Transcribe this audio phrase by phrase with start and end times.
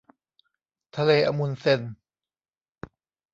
[0.95, 1.81] ทะเลอะมุนด์เซน